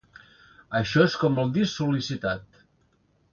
[0.79, 2.65] Això és com el disc sol.licitat.